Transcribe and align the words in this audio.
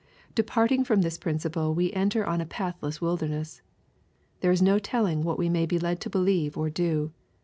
Departing 0.33 0.83
from 0.83 1.03
this 1.03 1.19
principle 1.19 1.75
we 1.75 1.93
enter 1.93 2.25
on 2.25 2.41
a 2.41 2.45
pathless 2.47 3.01
wilderness. 3.01 3.61
There 4.39 4.51
is 4.51 4.59
no 4.59 4.79
telling 4.79 5.21
what 5.21 5.37
we 5.37 5.47
may 5.47 5.67
be 5.67 5.77
led 5.77 6.01
to 6.01 6.09
believe 6.09 6.57
or 6.57 6.71
do. 6.71 7.11